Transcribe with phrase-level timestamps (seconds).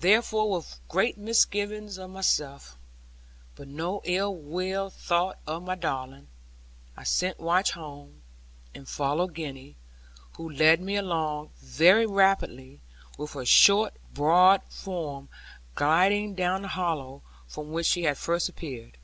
[0.00, 2.76] Therefore, with great misgiving of myself,
[3.54, 6.26] but no ill thought of my darling,
[6.96, 8.22] I sent Watch home,
[8.74, 9.76] and followed Gwenny;
[10.32, 12.80] who led me along very rapidly,
[13.18, 15.28] with her short broad form
[15.76, 18.98] gliding down the hollow, from which she had first appeared.